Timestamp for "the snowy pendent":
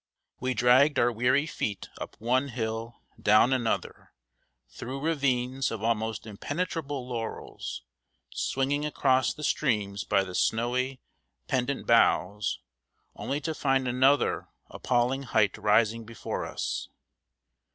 10.23-11.85